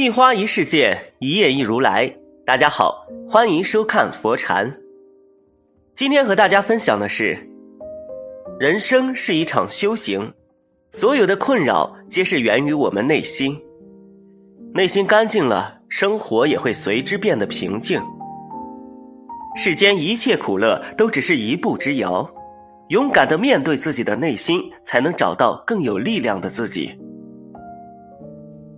[0.00, 2.10] 一花一世界，一叶一如来。
[2.46, 4.74] 大家好，欢迎收看佛禅。
[5.94, 7.38] 今天和大家分享的是，
[8.58, 10.32] 人生是一场修行，
[10.92, 13.54] 所有的困扰皆是源于我们内心。
[14.72, 18.00] 内心干净了，生活也会随之变得平静。
[19.54, 22.26] 世间一切苦乐都只是一步之遥，
[22.88, 26.98] 勇敢的面对自己的内心，才能找到更有力量的自己。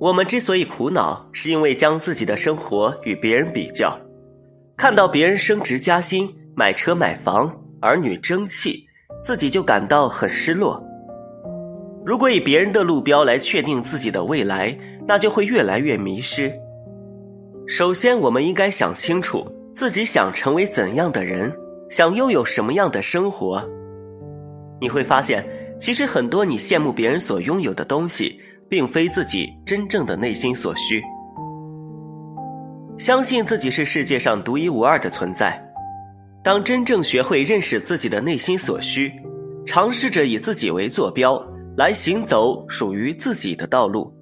[0.00, 3.98] 我们之所以苦恼，是因为将自己的生活与别人比较，
[4.76, 8.86] 看到别人升职加薪、买车买房、儿女争气，
[9.24, 10.80] 自己就感到很失落。
[12.06, 16.52] 如果以别人的路标来确定自己的未来，那就会越来越迷失。
[17.66, 21.52] 首先，我们应该想清楚自己想成为怎样的人，
[21.90, 23.68] 想拥有什么样的生活。
[24.80, 25.44] 你会发现，
[25.80, 28.40] 其实很多你羡慕别人所拥有的东西。
[28.68, 31.02] 并非自己真正的内心所需。
[32.98, 35.62] 相信自己是世界上独一无二的存在。
[36.42, 39.12] 当真正学会认识自己的内心所需，
[39.66, 41.40] 尝试着以自己为坐标
[41.76, 44.12] 来行走属于自己的道路。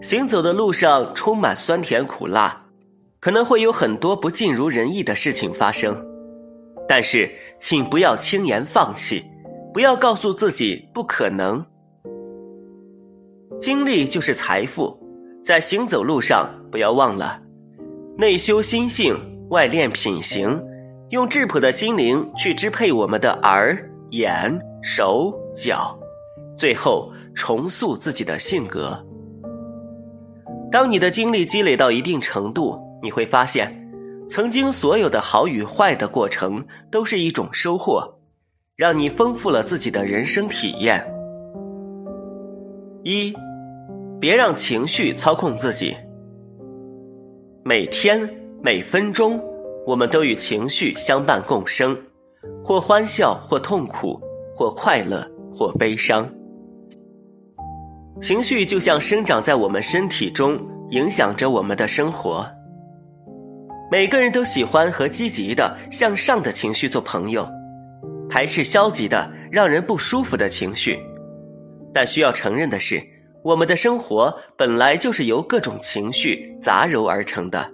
[0.00, 2.60] 行走的路上充满酸甜苦辣，
[3.20, 5.96] 可能会有很多不尽如人意的事情发生，
[6.88, 9.24] 但是请不要轻言放弃，
[9.72, 11.64] 不要告诉自己不可能。
[13.64, 14.94] 经历就是财富，
[15.42, 17.40] 在行走路上不要忘了，
[18.14, 19.16] 内修心性，
[19.48, 20.62] 外练品行，
[21.08, 23.74] 用质朴的心灵去支配我们的耳、
[24.10, 25.98] 眼、手、脚，
[26.58, 29.02] 最后重塑自己的性格。
[30.70, 33.74] 当你的经历积累到一定程度，你会发现，
[34.28, 36.62] 曾经所有的好与坏的过程
[36.92, 38.06] 都是一种收获，
[38.76, 41.02] 让你丰富了自己的人生体验。
[43.04, 43.34] 一。
[44.20, 45.94] 别让情绪操控自己。
[47.64, 48.28] 每天
[48.62, 49.40] 每分钟，
[49.86, 51.96] 我们都与情绪相伴共生，
[52.62, 54.20] 或欢笑，或痛苦，
[54.56, 56.28] 或快乐，或悲伤。
[58.20, 60.58] 情绪就像生长在我们身体中，
[60.90, 62.46] 影响着我们的生活。
[63.90, 67.46] 每个人都喜欢和积极的、向上的情绪做朋友，
[68.30, 70.98] 排斥消极的、让人不舒服的情绪。
[71.92, 73.13] 但需要承认的是。
[73.44, 77.70] 我们的生活本来就是由各种情绪杂糅而成的，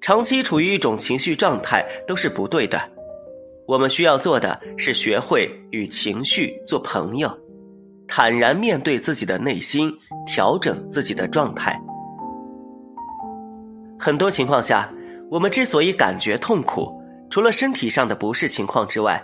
[0.00, 2.80] 长期处于一种情绪状态都是不对的。
[3.66, 7.28] 我们需要做的是学会与情绪做朋友，
[8.06, 9.92] 坦然面对自己的内心，
[10.24, 11.76] 调整自己的状态。
[13.98, 14.88] 很多情况下，
[15.28, 16.96] 我们之所以感觉痛苦，
[17.28, 19.20] 除了身体上的不适情况之外，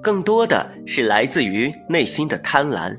[0.00, 2.96] 更多的是来自于内心的贪婪。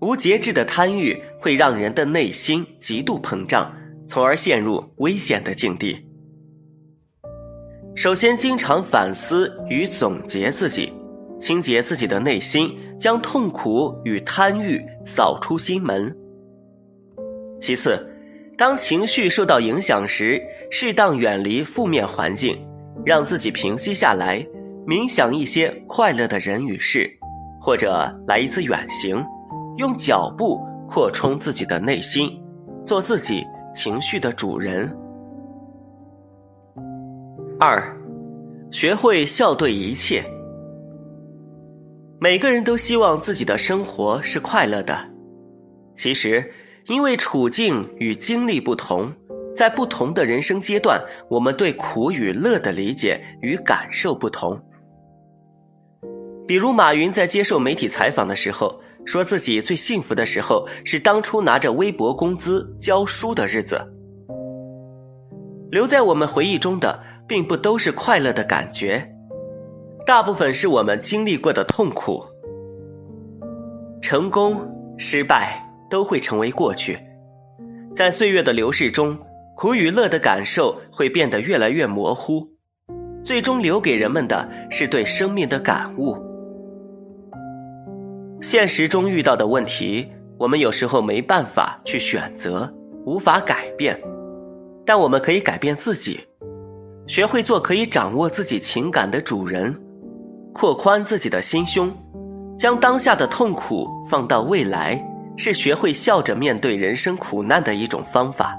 [0.00, 3.70] 无节制的贪欲会让人的内心极度膨胀，
[4.08, 5.98] 从而陷入危险的境地。
[7.94, 10.90] 首先，经常反思与总结自己，
[11.38, 16.14] 清洁自己的内心，将痛苦与贪欲扫出心门。
[17.60, 18.02] 其次，
[18.56, 20.40] 当情绪受到影响时，
[20.70, 22.58] 适当远离负面环境，
[23.04, 24.38] 让自己平息下来，
[24.86, 27.10] 冥想一些快乐的人与事，
[27.60, 29.22] 或者来一次远行。
[29.80, 32.38] 用脚步扩充自己的内心，
[32.84, 33.42] 做自己
[33.74, 34.94] 情绪的主人。
[37.58, 37.82] 二，
[38.70, 40.22] 学会笑对一切。
[42.18, 44.94] 每个人都希望自己的生活是快乐的，
[45.96, 46.52] 其实，
[46.88, 49.10] 因为处境与经历不同，
[49.56, 54.62] 在不同的人生阶段，我们对苦与乐的理解与感受不同。
[56.46, 58.78] 比如马云在接受媒体采访的时候。
[59.04, 63.80] 说自己最幸福的时候是当初拿着微薄工资教书的日子。
[65.70, 69.08] 留在我们回忆中的，并不都是快乐的感觉，
[70.06, 72.22] 大部分是我们经历过的痛苦。
[74.02, 74.60] 成功、
[74.96, 76.98] 失败都会成为过去，
[77.94, 79.16] 在岁月的流逝中，
[79.56, 82.44] 苦与乐的感受会变得越来越模糊，
[83.22, 86.16] 最终留给人们的是对生命的感悟。
[88.42, 90.08] 现实中遇到的问题，
[90.38, 92.72] 我们有时候没办法去选择，
[93.04, 94.00] 无法改变，
[94.86, 96.20] 但我们可以改变自己，
[97.06, 99.78] 学会做可以掌握自己情感的主人，
[100.54, 101.92] 扩宽自己的心胸，
[102.58, 104.98] 将当下的痛苦放到未来，
[105.36, 108.56] 是学会笑着面对人生苦难的一种方法。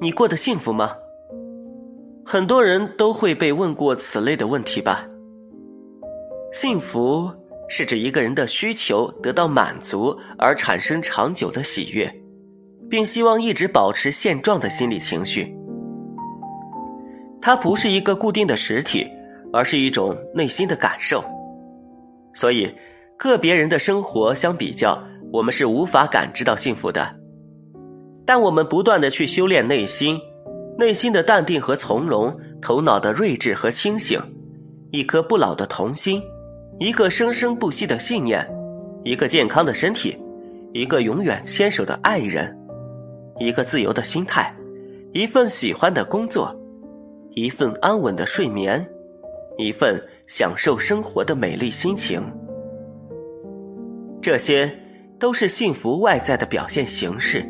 [0.00, 0.92] 你过得幸福吗？
[2.24, 5.04] 很多人都会被问过此类的问题吧。
[6.52, 7.28] 幸福。
[7.68, 12.12] 是指一个人的需求得到满足而产生长久的喜悦，
[12.88, 15.52] 并希望一直保持现状的心理情绪。
[17.40, 19.06] 它不是一个固定的实体，
[19.52, 21.24] 而是一种内心的感受。
[22.34, 22.72] 所以，
[23.16, 25.00] 个别人的生活相比较，
[25.32, 27.08] 我们是无法感知到幸福的。
[28.24, 30.20] 但我们不断的去修炼内心，
[30.76, 34.20] 内心的淡定和从容，头脑的睿智和清醒，
[34.90, 36.20] 一颗不老的童心。
[36.78, 38.46] 一个生生不息的信念，
[39.02, 40.14] 一个健康的身体，
[40.74, 42.54] 一个永远牵手的爱人，
[43.38, 44.54] 一个自由的心态，
[45.14, 46.54] 一份喜欢的工作，
[47.30, 48.86] 一份安稳的睡眠，
[49.56, 52.22] 一份享受生活的美丽心情。
[54.20, 54.70] 这些
[55.18, 57.42] 都是幸福外在的表现形式。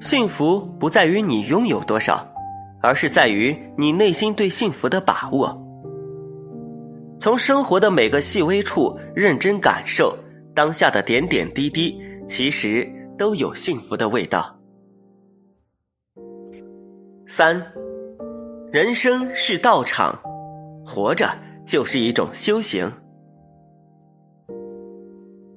[0.00, 2.26] 幸福不在于你拥有多少，
[2.80, 5.58] 而是在于你内心对幸福的把握。
[7.22, 10.12] 从生活的每个细微处认真感受
[10.56, 11.96] 当下的点点滴滴，
[12.28, 12.84] 其实
[13.16, 14.52] 都有幸福的味道。
[17.28, 17.64] 三，
[18.72, 20.20] 人生是道场，
[20.84, 21.30] 活着
[21.64, 22.90] 就是一种修行。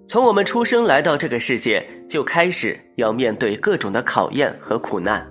[0.08, 5.28] 从我们出生来到这个世界，就开始要面对各种的考验和苦难，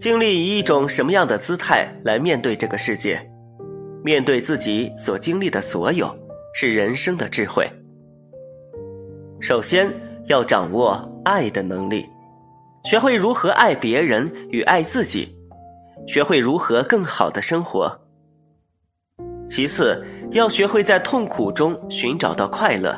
[0.00, 3.24] 经历以一种什么样的姿态来面对这个世界？
[4.06, 6.08] 面对自己所经历的所有，
[6.54, 7.68] 是人生的智慧。
[9.40, 9.92] 首先
[10.26, 12.06] 要掌握爱的能力，
[12.84, 15.36] 学会如何爱别人与爱自己，
[16.06, 17.92] 学会如何更好的生活。
[19.50, 20.00] 其次，
[20.30, 22.96] 要学会在痛苦中寻找到快乐，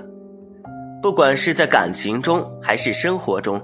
[1.01, 3.59] 不管是在感情中还是生活中，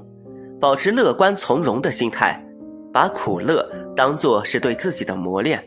[0.58, 2.42] 保持乐观从容的心态，
[2.90, 5.62] 把苦乐当作是对自己的磨练。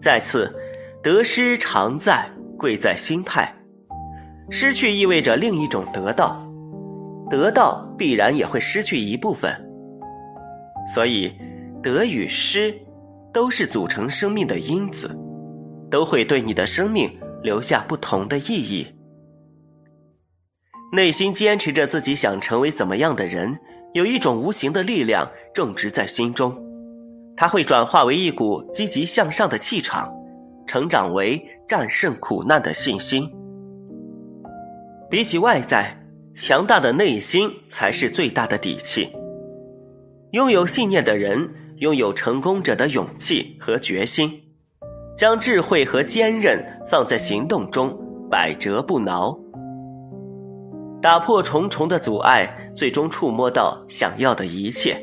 [0.00, 0.50] 再次，
[1.02, 3.52] 得失常在，贵在心态。
[4.48, 6.40] 失去意味着另一种得到，
[7.28, 9.54] 得到必然也会失去一部分。
[10.92, 11.30] 所以，
[11.82, 12.74] 得与失，
[13.32, 15.14] 都是组成生命的因子，
[15.90, 17.10] 都会对你的生命
[17.42, 18.86] 留下不同的意义。
[20.92, 23.56] 内心坚持着自己想成为怎么样的人，
[23.92, 26.52] 有一种无形的力量种植在心中。
[27.40, 30.12] 它会转化为一股积极向上的气场，
[30.66, 33.26] 成长为战胜苦难的信心。
[35.08, 35.90] 比起外在，
[36.34, 39.10] 强大的内心才是最大的底气。
[40.32, 44.30] 拥有信念的人，拥有成功者的勇气和决心，
[45.16, 47.98] 将智慧和坚韧放在行动中，
[48.30, 49.34] 百折不挠，
[51.00, 55.02] 打破重重的阻碍，最终触摸到想要的一切。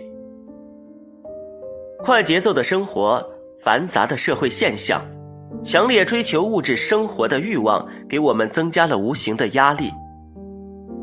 [2.00, 3.26] 快节奏的生活，
[3.60, 5.02] 繁杂的社会现象，
[5.64, 9.90] 强烈追求物质生活的欲望，给我们增加了无形的压力。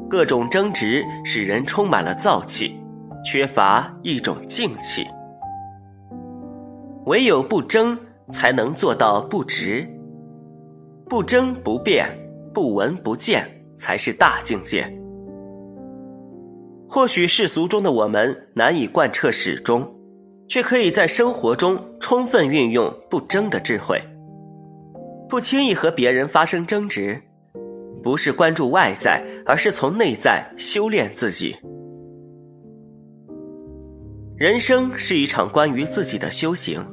[0.09, 2.75] 各种争执使人充满了燥气，
[3.25, 5.05] 缺乏一种静气。
[7.07, 7.99] 唯有不争，
[8.33, 9.87] 才能做到不执。
[11.09, 12.09] 不争不变，
[12.55, 13.47] 不闻不见，
[13.77, 14.89] 才是大境界。
[16.89, 19.87] 或许世俗中的我们难以贯彻始终。
[20.49, 24.01] 却可以在生活中充分运用不争的智慧，
[25.29, 27.21] 不轻易和别人发生争执，
[28.03, 31.57] 不是关注外在，而是从内在修炼自己。
[34.37, 36.85] 人生是一场关于自己的修行，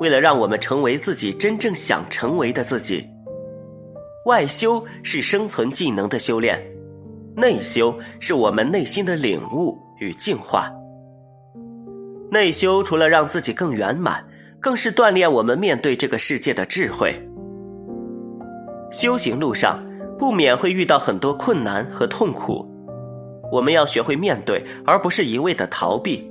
[0.00, 3.04] 为了让我们成为自己真正想成为的自己，
[4.26, 6.58] 外修是生存技能的修炼，
[7.36, 10.72] 内修是我们内心的领悟与净化。
[12.30, 14.22] 内修除了让自己更圆满，
[14.60, 17.14] 更是锻炼我们面对这个世界的智慧。
[18.90, 19.82] 修行路上
[20.18, 22.66] 不免会遇到很多困难和痛苦，
[23.50, 26.30] 我们要学会面对，而不是一味的逃避。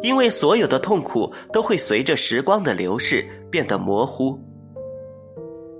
[0.00, 4.38] 因为所有的痛苦都会随着时光的流逝变得模糊。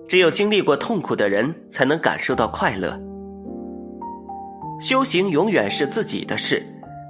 [0.08, 2.98] 只有经历过痛苦的人，才能感受到快乐。
[4.80, 6.62] 修行永远是自己的事。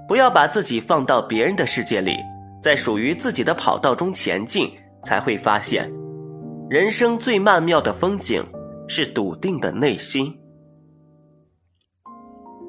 [0.09, 2.17] 不要把自己放到别人的世界里，
[2.62, 4.73] 在属于自己的跑道中前进，
[5.05, 5.87] 才会发现，
[6.71, 8.43] 人生最曼妙的风景
[8.88, 10.35] 是笃定的内心。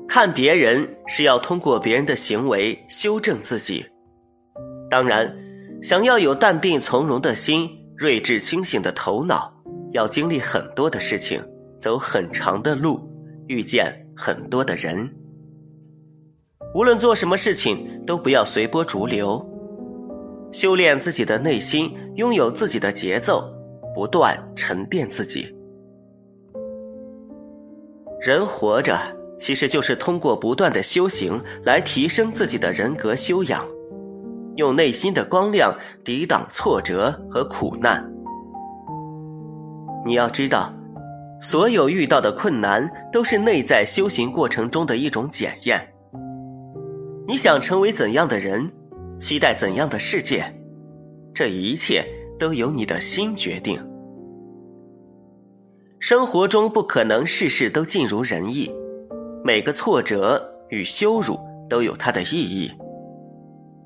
[0.07, 3.85] 看别人是要通过别人的行为修正自己，
[4.89, 5.33] 当然，
[5.81, 9.49] 想要有淡定从容的心、睿智清醒的头脑，
[9.93, 11.41] 要经历很多的事情，
[11.79, 12.99] 走很长的路，
[13.47, 15.09] 遇见很多的人。
[16.73, 19.43] 无论做什么事情，都不要随波逐流，
[20.51, 23.43] 修炼自己的内心，拥有自己的节奏，
[23.95, 25.53] 不断沉淀自己。
[28.21, 28.99] 人活着，
[29.39, 33.65] 其实就是通过不断的修行来提升自己的人格修养，
[34.57, 38.07] 用内心的光亮抵挡挫折和苦难。
[40.05, 40.71] 你要知道，
[41.41, 45.81] 所有遇到的困难都是内在修行过程中的一种检验。
[47.29, 48.67] 你想成为怎样的人，
[49.19, 50.43] 期待怎样的世界，
[51.31, 52.03] 这一切
[52.39, 53.79] 都由你的心决定。
[55.99, 58.67] 生活中不可能事事都尽如人意，
[59.43, 62.71] 每个挫折与羞辱都有它的意义，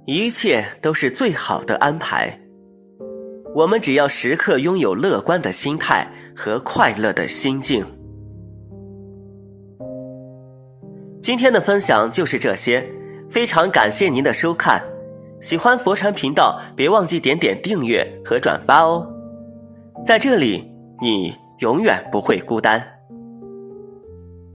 [0.06, 2.34] 一切都是最好的安排。
[3.54, 7.86] 我们只要时刻拥有乐观的心态和快乐的心境。
[11.22, 12.82] 今天的分享就是这些，
[13.34, 14.82] 非常感谢您的收看。
[15.42, 19.06] 喜欢佛禅频道，别忘记点点订阅和转发哦。
[20.06, 20.72] 在这里，
[21.02, 21.34] 你。
[21.60, 22.93] 永远不会孤单。